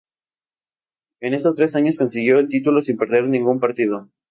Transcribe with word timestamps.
En 1.19 1.35
esos 1.35 1.55
tres 1.57 1.75
años 1.75 1.99
consiguió 1.99 2.39
el 2.39 2.47
título 2.49 2.81
sin 2.81 2.97
perder 2.97 3.25
ningún 3.25 3.59
partido. 3.59 4.09